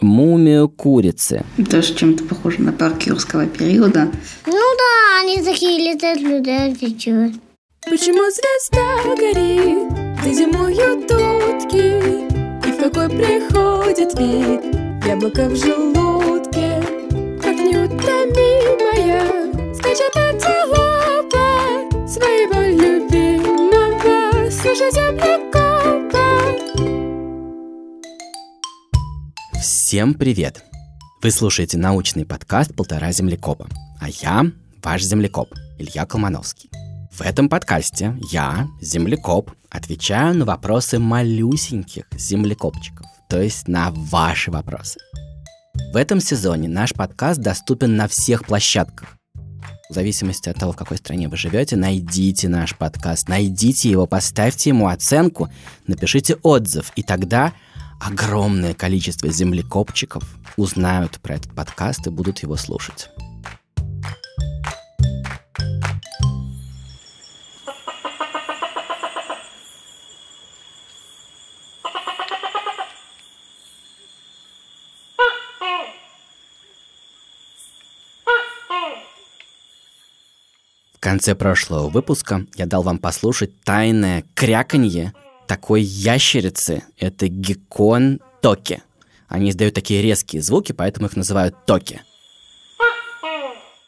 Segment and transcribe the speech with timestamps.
[0.00, 1.44] мумию курицы.
[1.70, 4.08] Тоже чем-то похоже на парк юрского периода.
[4.46, 7.34] Ну да, они такие летают, людей отвечают.
[7.84, 9.88] Почему звезда горит,
[10.20, 12.00] где зимуют утки?
[12.68, 14.62] И в какой приходит вид
[15.06, 16.82] яблоко в желудке?
[17.42, 19.22] Как неутомимая
[19.74, 20.89] скачет антилопа
[29.90, 30.62] Всем привет!
[31.20, 34.46] Вы слушаете научный подкаст «Полтора землекопа», а я
[34.84, 36.70] ваш землекоп Илья Колмановский.
[37.10, 45.00] В этом подкасте я, землекоп, отвечаю на вопросы малюсеньких землекопчиков, то есть на ваши вопросы.
[45.92, 49.18] В этом сезоне наш подкаст доступен на всех площадках.
[49.88, 54.70] В зависимости от того, в какой стране вы живете, найдите наш подкаст, найдите его, поставьте
[54.70, 55.50] ему оценку,
[55.88, 57.54] напишите отзыв, и тогда
[58.00, 60.24] огромное количество землекопчиков
[60.56, 63.10] узнают про этот подкаст и будут его слушать.
[80.94, 85.12] В конце прошлого выпуска я дал вам послушать тайное кряканье
[85.50, 86.84] такой ящерицы.
[86.96, 88.84] Это геккон токи.
[89.26, 92.02] Они издают такие резкие звуки, поэтому их называют токи.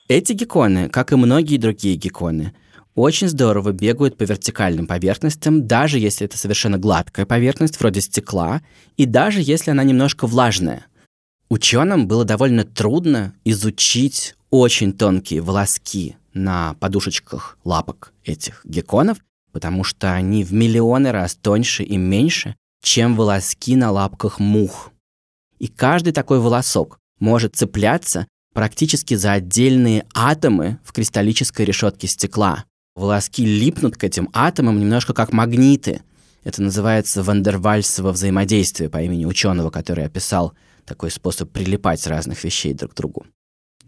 [0.09, 2.53] Эти гекконы, как и многие другие гекконы,
[2.97, 8.61] очень здорово бегают по вертикальным поверхностям, даже если это совершенно гладкая поверхность, вроде стекла,
[8.97, 10.87] и даже если она немножко влажная.
[11.49, 19.19] Ученым было довольно трудно изучить очень тонкие волоски на подушечках лапок этих гекконов,
[19.53, 24.91] потому что они в миллионы раз тоньше и меньше, чем волоски на лапках мух.
[25.59, 32.65] И каждый такой волосок может цепляться практически за отдельные атомы в кристаллической решетке стекла.
[32.95, 36.03] Волоски липнут к этим атомам немножко как магниты.
[36.45, 40.55] Это называется вандервальсово взаимодействие по имени ученого, который описал
[40.85, 43.25] такой способ прилипать разных вещей друг к другу.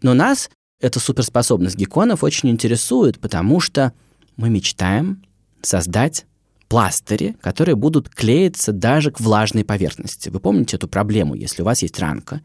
[0.01, 0.49] Но нас
[0.79, 3.93] эта суперспособность гекконов очень интересует, потому что
[4.37, 5.23] мы мечтаем
[5.65, 6.25] создать
[6.67, 10.29] пластыри, которые будут клеиться даже к влажной поверхности.
[10.29, 11.35] Вы помните эту проблему?
[11.35, 12.41] Если у вас есть ранка,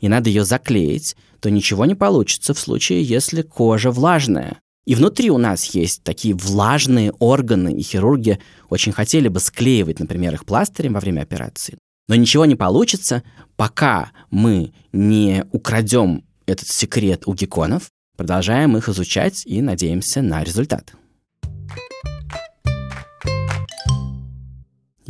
[0.00, 4.58] и надо ее заклеить, то ничего не получится в случае, если кожа влажная.
[4.84, 10.34] И внутри у нас есть такие влажные органы, и хирурги очень хотели бы склеивать, например,
[10.34, 11.78] их пластырем во время операции.
[12.08, 13.22] Но ничего не получится,
[13.56, 20.94] пока мы не украдем этот секрет у гекконов, продолжаем их изучать и надеемся на результат.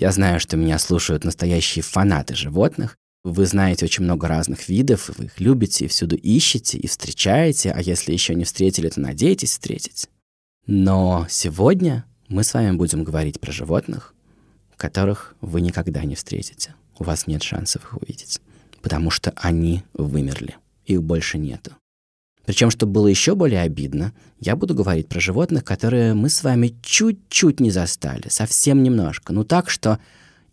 [0.03, 2.97] Я знаю, что меня слушают настоящие фанаты животных.
[3.23, 7.81] Вы знаете очень много разных видов, вы их любите и всюду ищете и встречаете, а
[7.81, 10.09] если еще не встретили, то надеетесь встретить.
[10.67, 14.13] Но сегодня мы с вами будем говорить про животных,
[14.77, 16.75] которых вы никогда не встретите.
[16.99, 18.41] У вас нет шансов их увидеть,
[18.81, 21.77] потому что они вымерли, их больше нету.
[22.45, 26.75] Причем, чтобы было еще более обидно, я буду говорить про животных, которые мы с вами
[26.83, 29.33] чуть-чуть не застали, совсем немножко.
[29.33, 29.99] Ну так, что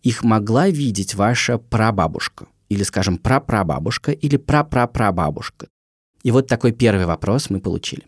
[0.02, 5.66] их могла видеть ваша прабабушка, или, скажем, прапрабабушка, или прапрапрабабушка.
[6.22, 8.02] И вот такой первый вопрос мы получили.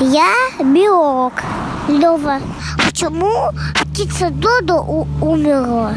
[0.00, 1.34] Я биолог.
[1.88, 2.40] Лёва,
[2.84, 3.50] почему
[3.92, 5.96] птица Додо у- умерла?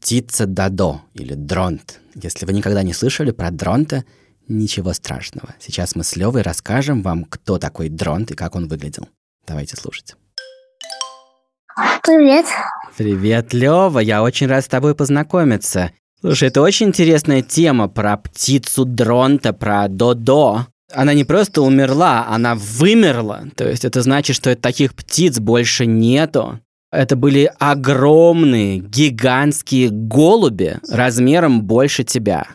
[0.00, 2.00] Птица Дадо или дронт.
[2.14, 4.04] Если вы никогда не слышали про дронта,
[4.50, 5.54] ничего страшного.
[5.58, 9.08] Сейчас мы с Левой расскажем вам, кто такой дронт и как он выглядел.
[9.46, 10.16] Давайте слушать.
[12.02, 12.46] Привет.
[12.96, 15.92] Привет, Лева, я очень рад с тобой познакомиться.
[16.20, 20.66] Слушай, это очень интересная тема про птицу дронта, про Додо.
[20.92, 23.44] Она не просто умерла, она вымерла.
[23.56, 26.60] То есть это значит, что таких птиц больше нету.
[26.92, 32.46] Это были огромные, гигантские голуби размером больше тебя.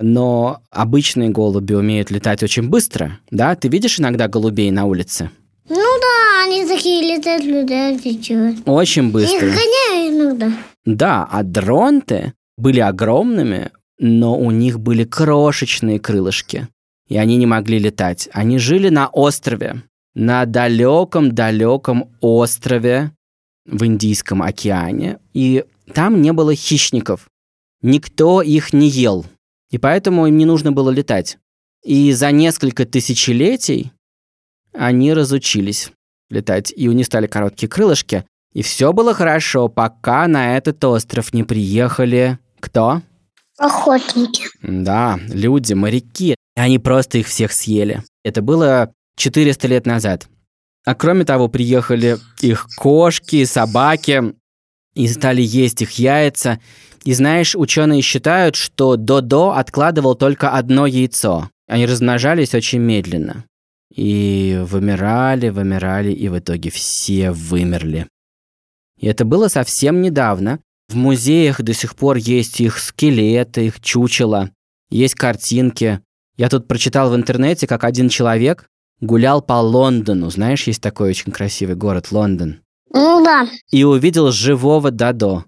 [0.00, 3.54] Но обычные голуби умеют летать очень быстро, да?
[3.56, 5.30] Ты видишь иногда голубей на улице?
[5.68, 8.58] Ну да, они такие летают, людей отвечают.
[8.66, 9.46] Очень Я их быстро.
[9.46, 10.52] гоняю иногда.
[10.84, 16.68] Да, а дронты были огромными, но у них были крошечные крылышки,
[17.08, 18.28] и они не могли летать.
[18.32, 19.82] Они жили на острове,
[20.14, 23.12] на далеком-далеком острове
[23.66, 27.26] в Индийском океане, и там не было хищников.
[27.82, 29.26] Никто их не ел,
[29.70, 31.38] и поэтому им не нужно было летать.
[31.84, 33.92] И за несколько тысячелетий
[34.72, 35.90] они разучились
[36.30, 41.32] летать, и у них стали короткие крылышки, и все было хорошо, пока на этот остров
[41.32, 43.02] не приехали кто?
[43.58, 44.44] Охотники.
[44.62, 46.34] Да, люди, моряки.
[46.56, 48.02] И они просто их всех съели.
[48.24, 50.28] Это было 400 лет назад.
[50.84, 54.34] А кроме того, приехали их кошки, собаки
[54.94, 56.60] и стали есть их яйца.
[57.04, 61.50] И знаешь, ученые считают, что Додо откладывал только одно яйцо.
[61.66, 63.44] Они размножались очень медленно.
[63.94, 68.06] И вымирали, вымирали, и в итоге все вымерли.
[68.98, 70.60] И это было совсем недавно.
[70.88, 74.50] В музеях до сих пор есть их скелеты, их чучела,
[74.90, 76.00] есть картинки.
[76.36, 78.66] Я тут прочитал в интернете, как один человек
[79.00, 80.30] гулял по Лондону.
[80.30, 82.60] Знаешь, есть такой очень красивый город Лондон.
[82.92, 83.48] Ну да.
[83.70, 85.44] И увидел живого Дадо.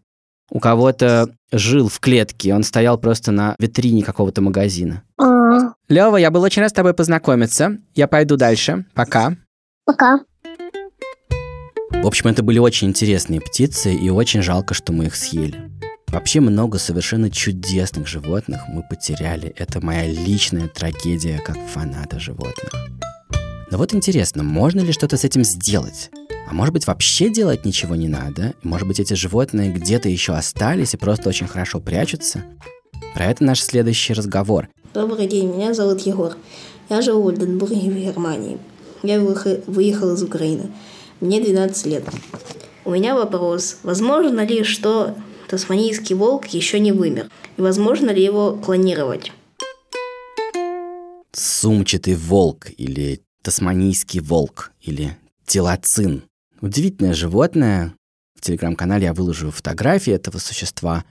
[0.50, 5.04] У кого-то жил в клетке, он стоял просто на витрине какого-то магазина.
[5.16, 7.78] А, Лева, я был очень рад с тобой познакомиться.
[7.94, 8.84] Я пойду дальше.
[8.94, 9.36] Пока.
[9.84, 10.20] Пока.
[11.90, 15.70] В общем, это были очень интересные птицы, и очень жалко, что мы их съели.
[16.08, 19.54] Вообще много совершенно чудесных животных мы потеряли.
[19.56, 22.72] Это моя личная трагедия как фаната животных.
[23.70, 26.10] Но вот интересно, можно ли что-то с этим сделать?
[26.50, 28.54] А может быть, вообще делать ничего не надо?
[28.64, 32.42] Может быть, эти животные где-то еще остались и просто очень хорошо прячутся?
[33.14, 34.68] Про это наш следующий разговор.
[34.92, 36.36] Добрый день, меня зовут Егор.
[36.88, 38.58] Я живу в Ольденбурге в Германии.
[39.04, 40.72] Я выеха- выехал из Украины.
[41.20, 42.02] Мне 12 лет.
[42.84, 43.76] У меня вопрос.
[43.84, 45.14] Возможно ли, что
[45.48, 47.30] тасманийский волк еще не вымер?
[47.58, 49.30] И возможно ли его клонировать?
[51.30, 55.16] Сумчатый волк или тасманийский волк или
[55.46, 56.24] телоцин.
[56.60, 57.94] Удивительное животное.
[58.36, 61.04] В телеграм-канале я выложу фотографии этого существа.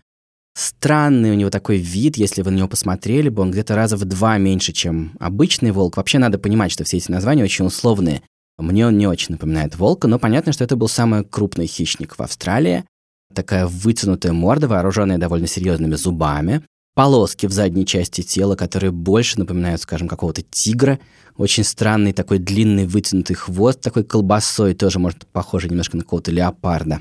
[0.55, 4.05] Странный у него такой вид, если вы на него посмотрели бы, он где-то раза в
[4.05, 5.97] два меньше, чем обычный волк.
[5.97, 8.21] Вообще надо понимать, что все эти названия очень условные.
[8.57, 12.21] Мне он не очень напоминает волка, но понятно, что это был самый крупный хищник в
[12.21, 12.85] Австралии.
[13.33, 16.63] Такая вытянутая морда, вооруженная довольно серьезными зубами.
[16.99, 20.99] Полоски в задней части тела, которые больше напоминают, скажем, какого-то тигра.
[21.37, 26.99] Очень странный такой длинный вытянутый хвост, такой колбасой, тоже может похоже немножко на какого-то леопарда.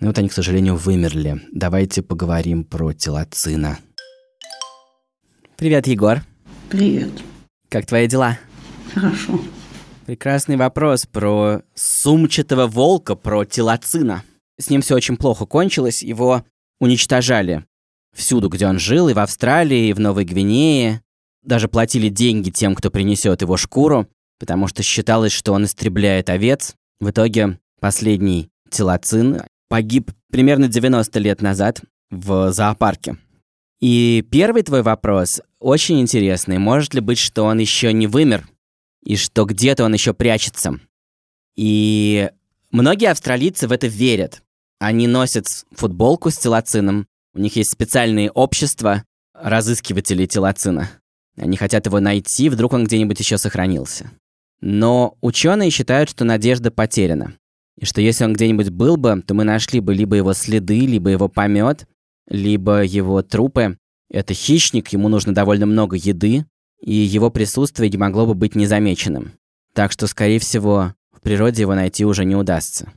[0.00, 1.42] Но вот они, к сожалению, вымерли.
[1.52, 3.78] Давайте поговорим про телоцина.
[5.58, 6.22] Привет, Егор.
[6.70, 7.10] Привет.
[7.68, 8.38] Как твои дела?
[8.94, 9.38] Хорошо.
[10.06, 14.22] Прекрасный вопрос про сумчатого волка, про телоцина.
[14.58, 16.42] С ним все очень плохо кончилось, его
[16.80, 17.66] уничтожали
[18.16, 21.02] всюду, где он жил, и в Австралии, и в Новой Гвинее.
[21.42, 24.08] Даже платили деньги тем, кто принесет его шкуру,
[24.40, 26.74] потому что считалось, что он истребляет овец.
[26.98, 33.18] В итоге последний телоцин погиб примерно 90 лет назад в зоопарке.
[33.80, 36.58] И первый твой вопрос очень интересный.
[36.58, 38.48] Может ли быть, что он еще не вымер,
[39.04, 40.80] и что где-то он еще прячется?
[41.56, 42.30] И
[42.70, 44.42] многие австралийцы в это верят.
[44.78, 47.06] Они носят футболку с телоцином,
[47.36, 49.04] у них есть специальные общества
[49.34, 50.88] разыскивателей телоцина.
[51.36, 54.10] Они хотят его найти, вдруг он где-нибудь еще сохранился.
[54.62, 57.34] Но ученые считают, что надежда потеряна.
[57.78, 61.10] И что если он где-нибудь был бы, то мы нашли бы либо его следы, либо
[61.10, 61.86] его помет,
[62.26, 63.76] либо его трупы.
[64.08, 66.46] Это хищник, ему нужно довольно много еды,
[66.80, 69.32] и его присутствие не могло бы быть незамеченным.
[69.74, 72.90] Так что, скорее всего, в природе его найти уже не удастся.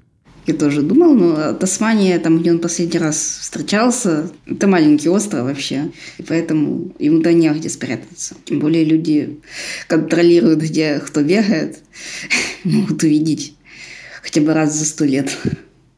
[0.50, 5.92] Я тоже думал, но Тасмания, там, где он последний раз встречался, это маленький остров вообще,
[6.18, 8.34] и поэтому ему да негде спрятаться.
[8.46, 9.42] Тем более люди
[9.88, 11.84] контролируют, где кто бегает,
[12.64, 13.54] могут увидеть
[14.24, 15.38] хотя бы раз за сто лет.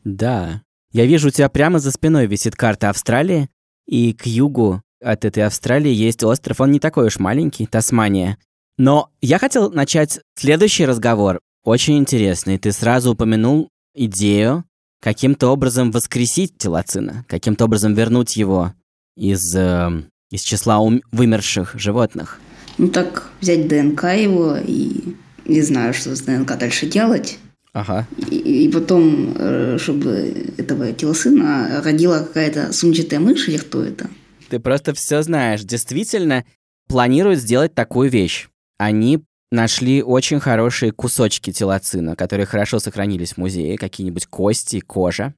[0.03, 0.63] Да.
[0.91, 3.47] Я вижу, у тебя прямо за спиной висит карта Австралии,
[3.87, 6.59] и к югу от этой Австралии есть остров.
[6.59, 8.37] Он не такой уж маленький, Тасмания.
[8.77, 11.39] Но я хотел начать следующий разговор.
[11.63, 12.57] Очень интересный.
[12.57, 14.65] Ты сразу упомянул идею
[15.01, 18.73] каким-то образом воскресить телоцина, каким-то образом вернуть его
[19.17, 22.39] из, э, из числа ум- вымерших животных.
[22.77, 27.37] Ну так взять ДНК его и не знаю, что с ДНК дальше делать.
[27.73, 28.07] Ага.
[28.17, 34.09] И, и потом, э, чтобы этого телосына родила какая-то сумчатая мышь или кто это.
[34.49, 35.61] Ты просто все знаешь.
[35.61, 36.43] Действительно,
[36.87, 38.49] планируют сделать такую вещь.
[38.77, 45.33] Они нашли очень хорошие кусочки телоцина, которые хорошо сохранились в музее, какие-нибудь кости, кожа,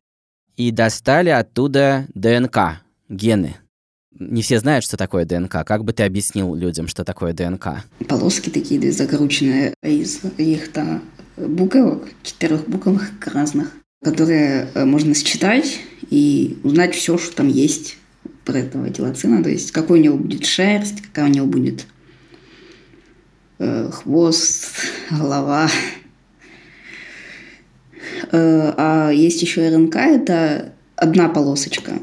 [0.56, 3.58] и достали оттуда ДНК, гены.
[4.20, 5.66] Не все знают, что такое ДНК.
[5.66, 7.84] Как бы ты объяснил людям, что такое ДНК?
[8.08, 11.02] Полоски такие да, закрученные из каких-то
[11.36, 13.72] буквок, четырех буквок разных,
[14.04, 15.80] которые э, можно считать
[16.12, 17.98] и узнать все, что там есть
[18.46, 21.88] про этого телоцина, то есть какой у него будет шерсть, какая у него будет
[23.92, 24.68] хвост,
[25.12, 25.68] голова.
[28.32, 31.94] Э, а есть еще РНК, это одна полосочка.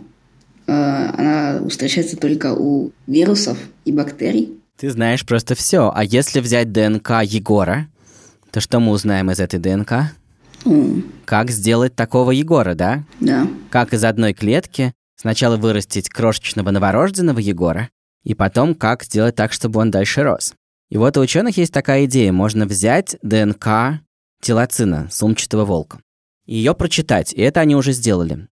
[0.67, 0.73] Э,
[1.17, 4.57] она встречается только у вирусов и бактерий.
[4.77, 5.93] Ты знаешь просто все.
[5.95, 7.89] А если взять ДНК Егора,
[8.51, 10.13] то что мы узнаем из этой ДНК?
[10.65, 13.05] М, Как сделать такого Егора, да?
[13.21, 13.47] да.
[13.71, 17.91] Как из одной клетки сначала вырастить крошечного новорожденного Егора,
[18.25, 20.55] и потом как сделать так, чтобы он дальше рос.
[20.91, 22.33] И вот у ученых есть такая идея.
[22.33, 24.01] Можно взять ДНК
[24.43, 26.01] телоцина, сумчатого волка,
[26.47, 28.49] ее прочитать, и это они уже сделали.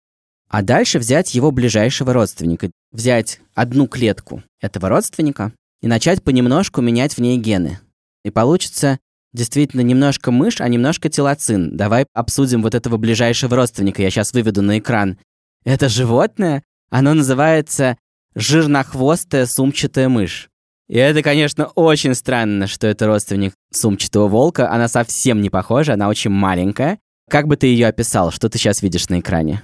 [0.50, 7.16] А дальше взять его ближайшего родственника, взять одну клетку этого родственника и начать понемножку менять
[7.16, 7.80] в ней гены.
[8.24, 9.00] И получится
[9.34, 11.76] действительно немножко мышь, а немножко телоцин.
[11.76, 14.02] Давай обсудим вот этого ближайшего родственника.
[14.02, 15.18] Я сейчас выведу на экран.
[15.64, 17.98] Это животное, оно называется
[18.34, 20.50] жирнохвостая сумчатая мышь.
[20.88, 24.72] И это, конечно, очень странно, что это родственник сумчатого волка.
[24.72, 27.00] Она совсем не похожа, она очень маленькая.
[27.30, 28.32] Как бы ты ее описал?
[28.32, 29.64] Что ты сейчас видишь на экране?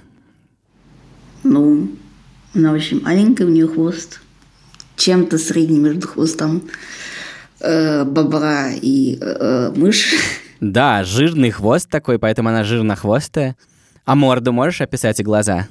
[1.44, 1.88] Ну,
[2.54, 4.20] она очень маленькая, у нее хвост.
[4.96, 6.62] Чем-то средний между хвостом
[7.60, 10.14] э, бобра и э, мышь.
[10.60, 13.56] Да, жирный хвост такой, поэтому она жирнохвостая.
[14.04, 15.68] А морду можешь описать и глаза?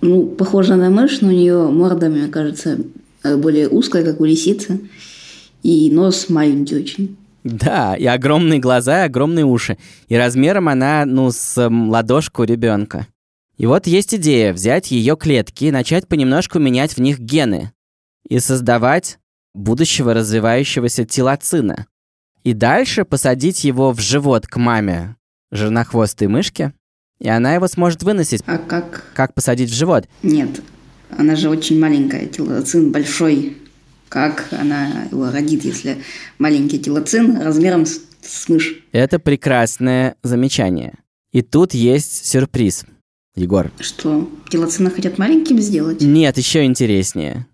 [0.00, 2.78] Ну, похожа на мышь, но у нее морда, мне кажется, э,
[3.22, 4.80] более узкая, как у лисицы.
[5.62, 7.16] И нос маленький очень.
[7.44, 9.78] Да, и огромные глаза, и огромные уши.
[10.08, 13.06] И размером она, ну, с ладошку ребенка.
[13.56, 17.72] И вот есть идея взять ее клетки и начать понемножку менять в них гены.
[18.28, 19.18] И создавать
[19.54, 21.86] будущего развивающегося телоцина.
[22.44, 25.16] И дальше посадить его в живот к маме
[25.50, 26.72] жирнохвостой мышки,
[27.18, 28.42] и она его сможет выносить.
[28.46, 29.04] А как?
[29.14, 30.06] Как посадить в живот?
[30.22, 30.60] Нет,
[31.10, 33.56] она же очень маленькая, телоцин большой.
[34.08, 35.98] Как она его родит, если
[36.38, 38.82] маленький телоцин размером с, с мышь?
[38.92, 40.94] Это прекрасное замечание.
[41.32, 42.86] И тут есть сюрприз,
[43.34, 43.70] Егор.
[43.80, 46.00] Что, телоцина хотят маленьким сделать?
[46.00, 47.46] Нет, еще интереснее.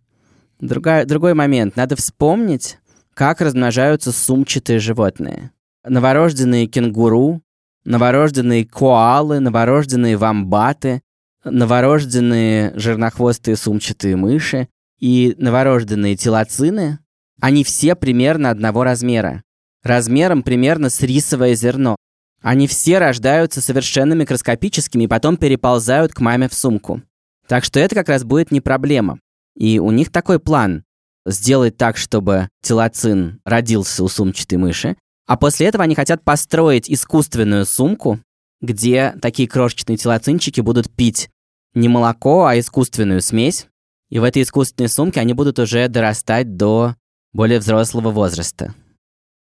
[0.61, 1.76] Другая, другой момент.
[1.76, 2.78] Надо вспомнить,
[3.14, 5.50] как размножаются сумчатые животные.
[5.84, 7.42] Новорожденные кенгуру,
[7.84, 11.02] новорожденные коалы, новорожденные вамбаты,
[11.45, 16.99] новорожденные жирнохвостые сумчатые мыши и новорожденные телоцины,
[17.41, 19.43] они все примерно одного размера.
[19.83, 21.97] Размером примерно с рисовое зерно.
[22.43, 27.03] Они все рождаются совершенно микроскопическими и потом переползают к маме в сумку.
[27.47, 29.19] Так что это как раз будет не проблема.
[29.57, 30.85] И у них такой план–
[31.27, 34.97] сделать так, чтобы телоцин родился у сумчатой мыши,
[35.27, 38.21] а после этого они хотят построить искусственную сумку,
[38.61, 41.31] где такие крошечные телоцинчики будут пить
[41.75, 43.66] не молоко, а искусственную смесь.
[44.11, 46.95] И в этой искусственной сумке они будут уже дорастать до
[47.33, 48.75] более взрослого возраста.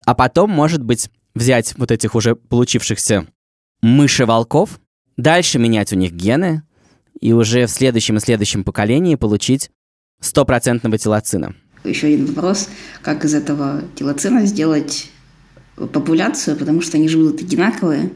[0.06, 3.28] А потом, может быть, взять вот этих уже получившихся
[3.82, 4.80] мыши-волков,
[5.18, 6.64] дальше менять у них гены,
[7.20, 9.70] и уже в следующем и следующем поколении получить
[10.20, 11.56] стопроцентного телоцина.
[11.84, 12.70] Еще один вопрос,
[13.02, 15.10] как из этого телоцина сделать
[15.76, 18.12] популяцию, потому что они же будут одинаковые.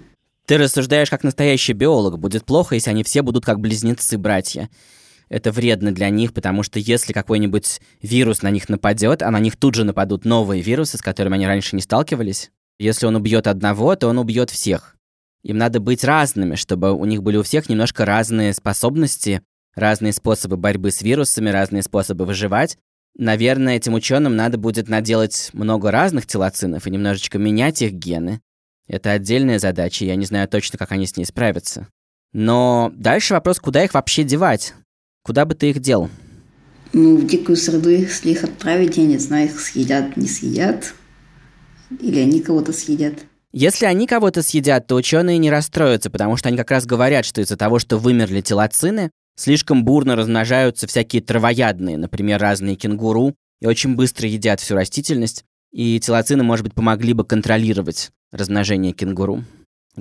[0.48, 2.18] Ты рассуждаешь как настоящий биолог.
[2.20, 4.70] Будет плохо, если они все будут как близнецы-братья.
[5.28, 9.58] Это вредно для них, потому что если какой-нибудь вирус на них нападет, а на них
[9.58, 12.50] тут же нападут новые вирусы, с которыми они раньше не сталкивались.
[12.80, 14.96] Если он убьет одного, то он убьет всех.
[15.44, 19.42] Им надо быть разными, чтобы у них были у всех немножко разные способности,
[19.76, 22.78] разные способы борьбы с вирусами, разные способы выживать.
[23.18, 28.40] Наверное, этим ученым надо будет наделать много разных телоцинов и немножечко менять их гены.
[28.88, 31.88] Это отдельная задача, я не знаю точно, как они с ней справятся.
[32.34, 34.74] Но дальше вопрос, куда их вообще девать?
[35.24, 36.10] Куда бы ты их дел?
[36.94, 40.94] Ну, в дикую среду, если их отправить, я не знаю, их съедят, не съедят.
[42.00, 43.16] Или они кого-то съедят.
[43.52, 47.42] Если они кого-то съедят, то ученые не расстроятся, потому что они как раз говорят, что
[47.42, 53.96] из-за того, что вымерли телоцины, слишком бурно размножаются всякие травоядные, например, разные кенгуру, и очень
[53.96, 55.44] быстро едят всю растительность,
[55.78, 59.44] и телоцины, может быть, помогли бы контролировать размножение кенгуру.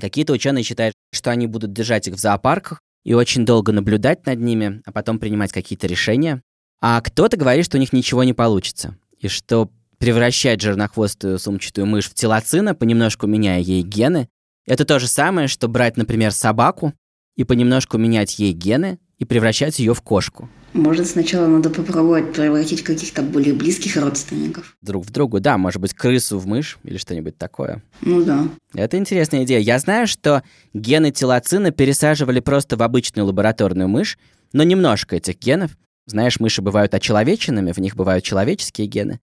[0.00, 4.40] Какие-то ученые считают, что они будут держать их в зоопарках и очень долго наблюдать над
[4.40, 6.40] ними, а потом принимать какие-то решения.
[6.80, 12.08] А кто-то говорит, что у них ничего не получится, и что превращать жирнохвостую сумчатую мышь
[12.08, 14.30] в телоцина, понемножку меняя ей гены,
[14.66, 16.94] это то же самое, что брать, например, собаку
[17.36, 20.48] и понемножку менять ей гены и превращать ее в кошку.
[20.72, 24.76] Может, сначала надо попробовать превратить каких-то более близких родственников.
[24.82, 27.82] Друг в другу, да, может быть, крысу в мышь или что-нибудь такое.
[28.02, 28.48] Ну да.
[28.74, 29.60] Это интересная идея.
[29.60, 30.42] Я знаю, что
[30.74, 34.18] гены телоцина пересаживали просто в обычную лабораторную мышь,
[34.52, 35.72] но немножко этих генов.
[36.06, 39.18] Знаешь, мыши бывают очеловеченными, в них бывают человеческие гены,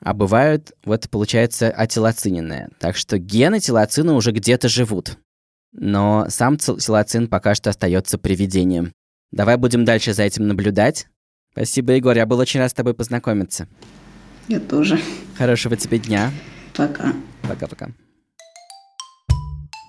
[0.00, 2.68] а бывают, вот получается, ателоциненные.
[2.78, 5.16] Так что гены телоцина уже где-то живут.
[5.72, 8.92] Но сам телоцин пока что остается привидением.
[9.32, 11.06] Давай будем дальше за этим наблюдать.
[11.52, 12.16] Спасибо, Егор.
[12.16, 13.68] Я был очень рад с тобой познакомиться.
[14.48, 15.00] Я тоже.
[15.36, 16.30] Хорошего тебе дня.
[16.74, 17.12] Пока.
[17.42, 17.90] Пока-пока.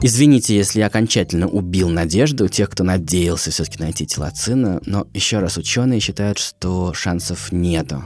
[0.01, 5.57] Извините, если я окончательно убил надежду тех, кто надеялся все-таки найти телоцина, но еще раз
[5.57, 8.03] ученые считают, что шансов нету.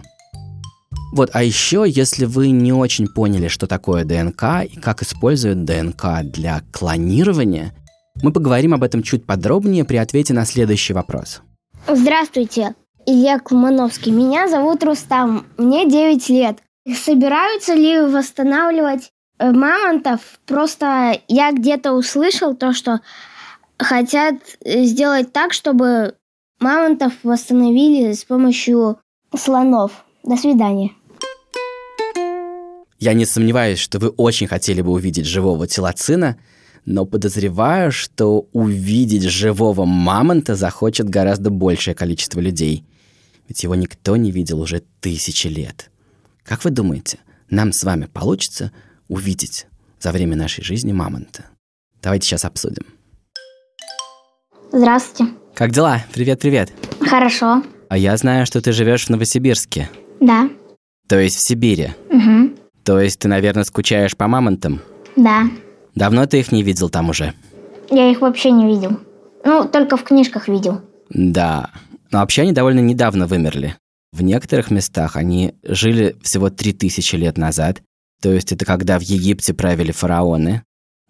[1.13, 6.23] Вот, а еще, если вы не очень поняли, что такое ДНК и как используют ДНК
[6.23, 7.73] для клонирования,
[8.21, 11.41] мы поговорим об этом чуть подробнее при ответе на следующий вопрос.
[11.87, 12.75] Здравствуйте,
[13.05, 14.11] Илья Клумановский.
[14.11, 16.59] Меня зовут Рустам, мне 9 лет.
[16.87, 20.39] Собираются ли восстанавливать э, мамонтов?
[20.45, 23.01] Просто я где-то услышал то, что
[23.77, 26.15] хотят э, сделать так, чтобы
[26.59, 28.97] мамонтов восстановили с помощью
[29.35, 30.05] слонов.
[30.23, 30.91] До свидания.
[32.99, 36.37] Я не сомневаюсь, что вы очень хотели бы увидеть живого телоцина,
[36.85, 42.85] но подозреваю, что увидеть живого мамонта захочет гораздо большее количество людей.
[43.47, 45.91] Ведь его никто не видел уже тысячи лет.
[46.43, 47.19] Как вы думаете,
[47.49, 48.71] нам с вами получится
[49.07, 49.67] увидеть
[49.99, 51.45] за время нашей жизни мамонта?
[52.01, 52.85] Давайте сейчас обсудим.
[54.71, 55.33] Здравствуйте.
[55.53, 56.03] Как дела?
[56.13, 56.71] Привет-привет.
[57.01, 57.61] Хорошо.
[57.89, 59.89] А я знаю, что ты живешь в Новосибирске,
[60.21, 60.49] Да.
[61.07, 61.89] то есть в Сибири.
[62.09, 62.55] Угу.
[62.85, 64.81] То есть ты, наверное, скучаешь по мамонтам?
[65.17, 65.43] Да.
[65.95, 67.33] Давно ты их не видел там уже?
[67.89, 68.99] Я их вообще не видел.
[69.43, 70.81] Ну, только в книжках видел.
[71.09, 71.69] Да.
[72.11, 73.75] Но вообще они довольно недавно вымерли.
[74.11, 77.81] В некоторых местах они жили всего 3000 лет назад.
[78.21, 80.63] То есть это когда в Египте правили фараоны.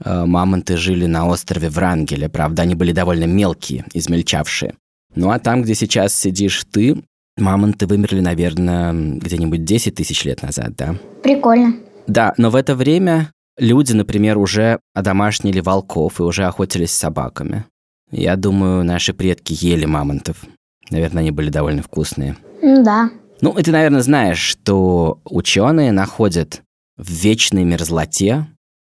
[0.03, 2.29] Э, Мамонты жили на острове Врангеля.
[2.29, 4.75] Правда, они были довольно мелкие, измельчавшие.
[5.15, 7.03] Ну а там, где сейчас сидишь ты,
[7.37, 10.95] мамонты вымерли, наверное, где-нибудь 10 тысяч лет назад, да?
[11.21, 11.75] Прикольно.
[12.07, 17.65] Да, но в это время люди, например, уже одомашнили волков и уже охотились с собаками.
[18.11, 20.43] Я думаю, наши предки ели мамонтов.
[20.89, 22.35] Наверное, они были довольно вкусные.
[22.61, 23.09] Да.
[23.39, 26.61] Ну, и ты, наверное, знаешь, что ученые находят
[26.97, 28.47] в вечной мерзлоте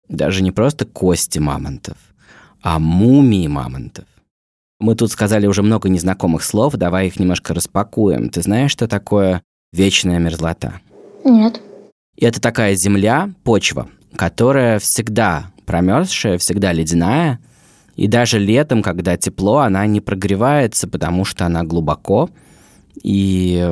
[0.07, 1.97] даже не просто кости мамонтов,
[2.61, 4.05] а мумии мамонтов.
[4.79, 8.29] Мы тут сказали уже много незнакомых слов, давай их немножко распакуем.
[8.29, 9.41] Ты знаешь, что такое
[9.73, 10.79] вечная мерзлота?
[11.25, 11.61] Нет.
[12.15, 17.39] Это такая земля, почва, которая всегда промерзшая, всегда ледяная,
[17.95, 22.29] и даже летом, когда тепло, она не прогревается, потому что она глубоко,
[23.03, 23.63] и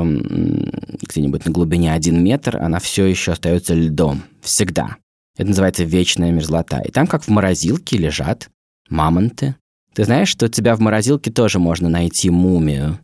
[1.02, 4.24] где-нибудь на глубине один метр она все еще остается льдом.
[4.42, 4.98] Всегда.
[5.38, 6.82] Это называется вечная мерзлота.
[6.82, 8.50] И там, как в морозилке, лежат
[8.90, 9.56] мамонты.
[9.94, 13.00] Ты знаешь, что у тебя в морозилке тоже можно найти мумию?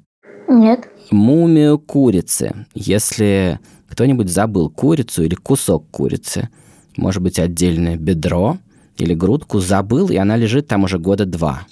[0.47, 0.89] Нет.
[1.11, 2.65] мумию курицы.
[2.73, 6.49] Если кто-нибудь забыл курицу или кусок курицы,
[6.97, 8.57] может быть, отдельное бедро
[8.97, 11.65] или грудку, забыл, и она лежит там уже года два.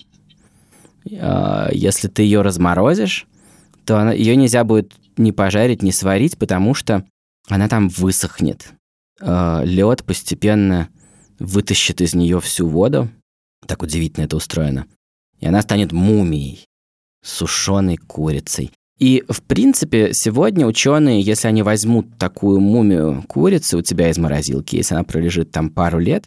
[1.10, 3.27] Э, Если ты ее разморозишь,
[3.86, 7.05] то она, ее нельзя будет ни пожарить, ни сварить, потому что
[7.47, 8.73] она там высохнет.
[9.21, 10.88] Лед постепенно
[11.39, 13.10] вытащит из нее всю воду.
[13.65, 14.86] Так удивительно это устроено.
[15.39, 16.65] И она станет мумией,
[17.23, 18.71] сушеной курицей.
[18.99, 24.75] И, в принципе, сегодня ученые, если они возьмут такую мумию курицы у тебя из морозилки,
[24.75, 26.25] если она пролежит там пару лет,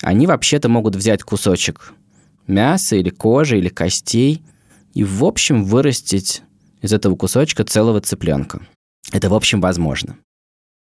[0.00, 1.92] они вообще-то могут взять кусочек
[2.46, 4.42] мяса или кожи или костей
[4.94, 6.42] и, в общем, вырастить
[6.80, 8.66] из этого кусочка целого цыпленка.
[9.12, 10.16] Это, в общем, возможно.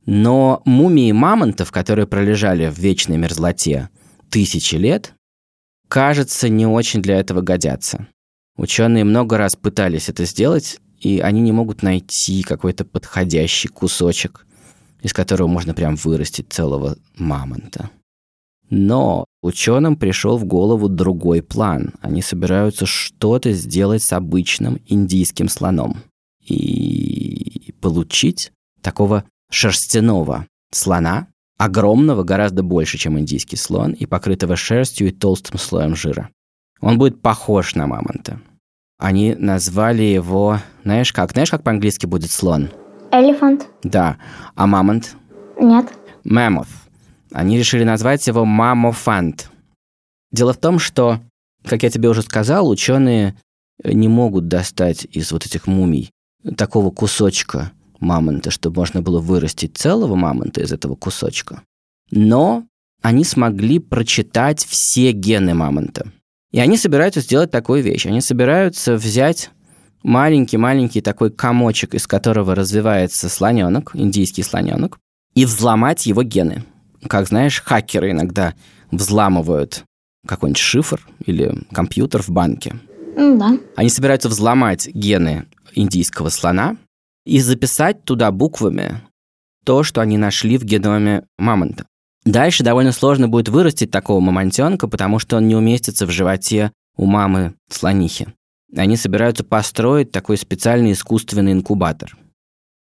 [0.07, 3.88] Но мумии мамонтов, которые пролежали в вечной мерзлоте
[4.31, 5.14] тысячи лет,
[5.88, 8.09] кажется, не очень для этого годятся.
[8.57, 14.47] Ученые много раз пытались это сделать, и они не могут найти какой-то подходящий кусочек,
[15.03, 17.91] из которого можно прям вырастить целого мамонта.
[18.69, 21.95] Но ученым пришел в голову другой план.
[22.01, 26.05] Они собираются что-то сделать с обычным индийским слоном
[26.41, 35.13] и получить такого шерстяного слона, огромного, гораздо больше, чем индийский слон, и покрытого шерстью и
[35.13, 36.31] толстым слоем жира.
[36.81, 38.41] Он будет похож на мамонта.
[39.01, 41.33] Они назвали его, знаешь как?
[41.33, 42.69] Знаешь, как по-английски будет слон?
[43.11, 43.67] Элефант?
[43.83, 44.19] Да.
[44.55, 45.17] А мамонт?
[45.59, 45.87] Нет.
[46.25, 46.69] Mammoth.
[47.33, 49.51] Они решили назвать его мамофант.
[50.33, 51.19] Дело в том, что,
[51.65, 53.37] как я тебе уже сказал, ученые
[53.83, 56.11] не могут достать из вот этих мумий
[56.59, 61.63] такого кусочка мамонта, чтобы можно было вырастить целого мамонта из этого кусочка.
[62.11, 62.67] Но
[63.01, 66.13] они смогли прочитать все гены мамонта.
[66.53, 68.07] И они собираются сделать такую вещь.
[68.07, 69.51] Они собираются взять
[70.03, 74.99] маленький-маленький такой комочек, из которого развивается слоненок, индийский слоненок,
[75.35, 76.65] и взломать его гены.
[77.07, 78.55] Как знаешь, хакеры иногда
[78.91, 79.85] взламывают
[80.27, 82.77] какой-нибудь шифр или компьютер в банке.
[83.17, 83.59] Ну да.
[83.77, 86.77] Они собираются взломать гены индийского слона
[87.25, 89.03] и записать туда буквами
[89.65, 91.87] то, что они нашли в геноме мамонта.
[92.25, 97.07] Дальше довольно сложно будет вырастить такого мамонтенка, потому что он не уместится в животе у
[97.07, 98.29] мамы слонихи.
[98.77, 102.15] Они собираются построить такой специальный искусственный инкубатор.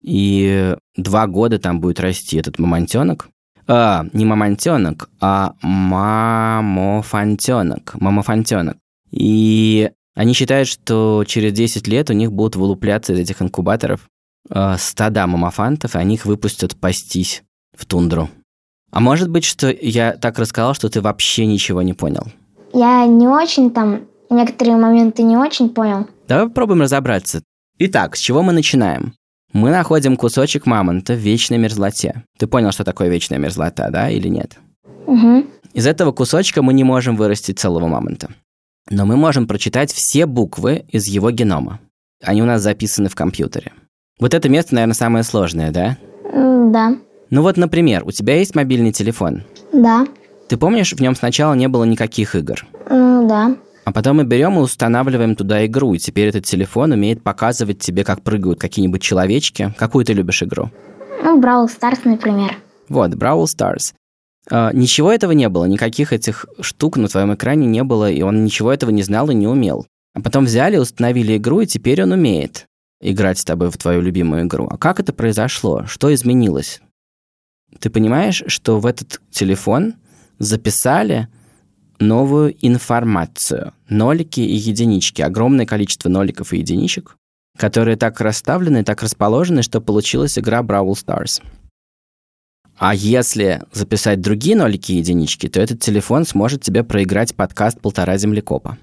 [0.01, 3.27] И два года там будет расти этот мамонтенок.
[3.67, 7.95] А, не мамонтенок, а мамофантенок.
[7.95, 8.77] Мамофантенок.
[9.11, 14.07] И они считают, что через 10 лет у них будут вылупляться из этих инкубаторов
[14.49, 17.43] э, стада мамофантов, и они их выпустят пастись
[17.75, 18.29] в тундру.
[18.95, 22.27] А может быть, что я так рассказал, что ты вообще ничего не понял?
[22.73, 26.07] Я не очень там, некоторые моменты не очень понял.
[26.29, 27.43] Давай попробуем разобраться.
[27.77, 29.13] Итак, с чего мы начинаем?
[29.51, 32.23] Мы находим кусочек мамонта в вечной мерзлоте.
[32.39, 34.57] Ты понял, что такое вечная мерзлота, да, или нет?
[35.07, 35.45] Угу.
[35.73, 38.29] Из этого кусочка мы не можем вырастить целого мамонта.
[38.89, 41.81] Но мы можем прочитать все буквы из его генома.
[42.23, 43.73] Они у нас записаны в компьютере.
[44.21, 45.97] Вот это место, наверное, самое сложное, да?
[46.71, 46.95] Да.
[47.35, 49.43] Ну вот, например, у тебя есть мобильный телефон.
[49.73, 50.07] Да.
[50.47, 52.65] Ты помнишь, в нем сначала не было никаких игр.
[52.89, 53.57] М, Да.
[53.83, 58.05] А потом мы берем и устанавливаем туда игру, и теперь этот телефон умеет показывать тебе,
[58.05, 59.73] как прыгают какие-нибудь человечки.
[59.77, 60.71] Какую ты любишь игру?
[61.25, 62.55] Ну, Brawl Stars, например.
[62.87, 63.93] Вот, Brawl Stars.
[64.49, 68.45] А, ничего этого не было, никаких этих штук на твоем экране не было, и он
[68.45, 69.85] ничего этого не знал и не умел.
[70.13, 72.65] А потом взяли, установили игру, и теперь он умеет
[73.01, 74.69] играть с тобой в твою любимую игру.
[74.71, 75.83] А как это произошло?
[75.85, 76.79] Что изменилось?
[77.79, 79.95] Ты понимаешь, что в этот телефон
[80.39, 81.27] записали
[81.99, 83.73] новую информацию.
[83.89, 85.21] Нолики и единички.
[85.21, 87.17] Огромное количество ноликов и единичек,
[87.57, 91.41] которые так расставлены, так расположены, что получилась игра Brawl Stars.
[92.77, 98.17] А если записать другие нолики и единички, то этот телефон сможет тебе проиграть подкаст «Полтора
[98.17, 98.77] землекопа».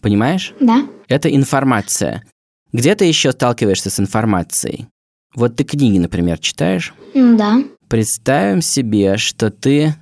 [0.00, 0.54] Понимаешь?
[0.60, 0.86] Да.
[1.06, 2.24] Это информация.
[2.72, 4.88] Где ты еще сталкиваешься с информацией?
[5.34, 6.92] Вот ты книги, например, читаешь.
[7.14, 7.62] Да.
[7.88, 9.94] Представим себе, что ты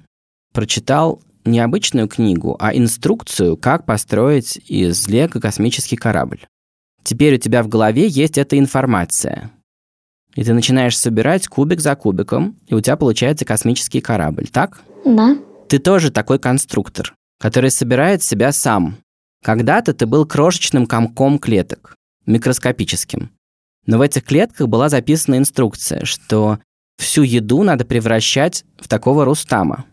[0.53, 6.47] прочитал не обычную книгу, а инструкцию, как построить из лего космический корабль.
[7.05, 9.53] Теперь у тебя в голове есть эта информация.
[10.35, 14.83] И ты начинаешь собирать кубик за кубиком, и у тебя получается космический корабль, так?
[15.05, 15.39] Да.
[15.69, 18.97] Ты тоже такой конструктор, который собирает себя сам.
[19.45, 21.95] Когда-то ты был крошечным комком клеток,
[22.27, 23.31] микроскопическим.
[23.87, 26.59] Но в этих клетках была записана инструкция, что
[26.97, 29.85] всю еду надо превращать в такого Рустама.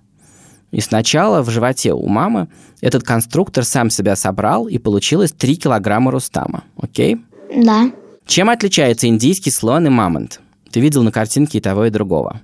[0.71, 2.49] И сначала в животе у мамы
[2.81, 6.63] этот конструктор сам себя собрал, и получилось 3 килограмма Рустама.
[6.75, 7.17] Окей?
[7.55, 7.91] Да.
[8.25, 10.41] Чем отличается индийский слон и мамонт?
[10.71, 12.41] Ты видел на картинке и того, и другого.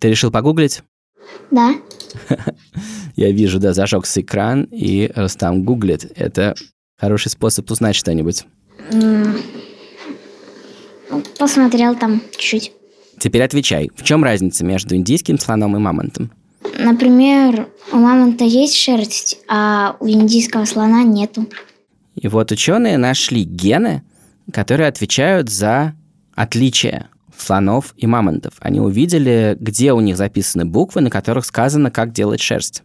[0.00, 0.82] Ты решил погуглить?
[1.50, 1.74] Да.
[3.16, 6.10] Я вижу, да, зажегся экран, и Рустам гуглит.
[6.16, 6.54] Это
[6.98, 8.46] хороший способ узнать что-нибудь.
[11.38, 12.72] Посмотрел там чуть.
[13.20, 16.32] Теперь отвечай, в чем разница между индийским слоном и мамонтом?
[16.78, 21.46] Например, у мамонта есть шерсть, а у индийского слона нету.
[22.14, 24.02] И вот ученые нашли гены,
[24.52, 25.94] которые отвечают за
[26.34, 28.54] отличия слонов и мамонтов.
[28.60, 32.82] Они увидели, где у них записаны буквы, на которых сказано, как делать шерсть.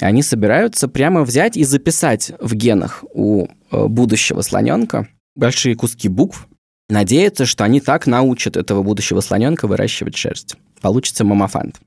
[0.00, 6.48] Они собираются прямо взять и записать в генах у э, будущего слоненка большие куски букв,
[6.88, 10.56] надеяться, что они так научат этого будущего слоненка выращивать шерсть.
[10.80, 11.80] Получится мамофант.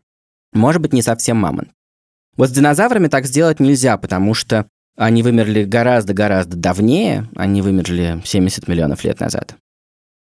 [0.54, 1.70] Может быть, не совсем мамонт.
[2.36, 8.68] Вот с динозаврами так сделать нельзя, потому что они вымерли гораздо-гораздо давнее, они вымерли 70
[8.68, 9.56] миллионов лет назад.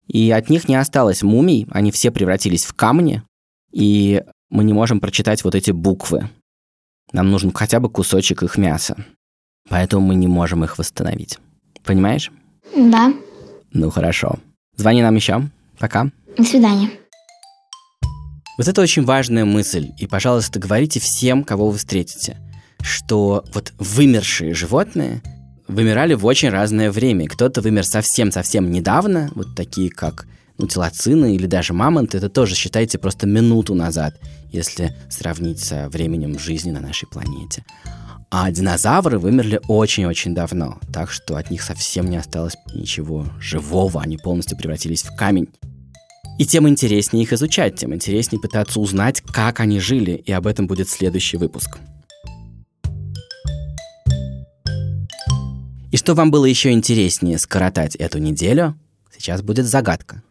[0.08, 3.24] И от них не осталось мумий, они все превратились в камни,
[3.72, 6.30] и мы не можем прочитать вот эти буквы.
[7.12, 8.96] Нам нужен хотя бы кусочек их мяса.
[9.70, 11.40] Поэтому мы не можем их восстановить.
[11.84, 12.32] Понимаешь?
[12.76, 13.14] Да.
[13.72, 14.40] Ну хорошо.
[14.78, 15.50] Звони нам еще.
[15.80, 16.10] Пока.
[16.38, 16.90] До свидания.
[18.58, 19.90] Вот это очень важная мысль.
[19.98, 22.38] И, пожалуйста, говорите всем, кого вы встретите,
[22.82, 25.22] что вот вымершие животные
[25.68, 27.28] вымирали в очень разное время.
[27.28, 32.98] Кто-то вымер совсем-совсем недавно, вот такие как ну, телоцины или даже мамонты, это тоже, считайте,
[32.98, 34.16] просто минуту назад,
[34.52, 37.66] если сравнить со временем жизни на нашей планете.
[38.38, 44.18] А динозавры вымерли очень-очень давно, так что от них совсем не осталось ничего живого, они
[44.18, 45.48] полностью превратились в камень.
[46.38, 50.68] И тем интереснее их изучать, тем интереснее пытаться узнать, как они жили, и об этом
[50.68, 51.78] будет следующий выпуск.
[55.94, 58.78] И что вам было еще интереснее скоротать эту неделю,
[59.18, 60.22] сейчас будет загадка.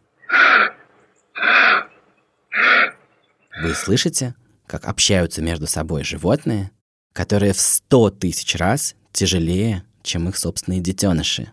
[3.63, 4.35] Вы слышите,
[4.67, 6.69] как общаются между собой животные,
[7.15, 11.51] которые в сто тысяч раз тяжелее, чем их собственные детеныши.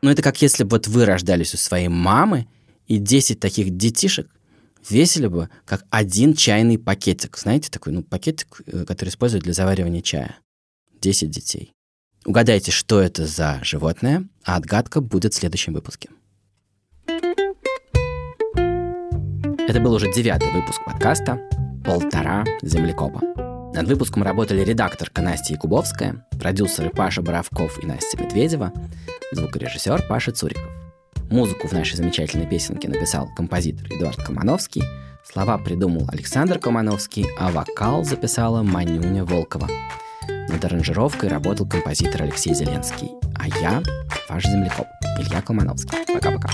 [0.00, 2.46] Ну, это как если бы вот вы рождались у своей мамы,
[2.86, 4.30] и 10 таких детишек
[4.88, 7.36] весили бы как один чайный пакетик.
[7.36, 10.38] Знаете, такой, ну, пакетик, э, который используют для заваривания чая.
[11.00, 11.72] 10 детей.
[12.24, 16.10] Угадайте, что это за животное, а отгадка будет в следующем выпуске.
[19.68, 21.40] Это был уже девятый выпуск подкаста
[21.84, 23.45] «Полтора землекопа».
[23.76, 28.72] Над выпуском работали редакторка Настя Якубовская, продюсеры Паша Боровков и Настя Медведева,
[29.32, 30.70] звукорежиссер Паша Цуриков.
[31.28, 34.82] Музыку в нашей замечательной песенке написал композитор Эдуард Комановский,
[35.30, 39.68] слова придумал Александр Комановский, а вокал записала Манюня Волкова.
[40.48, 43.82] Над аранжировкой работал композитор Алексей Зеленский, а я
[44.30, 44.86] ваш землекоп
[45.18, 45.98] Илья Колмановский.
[46.14, 46.48] Пока-пока.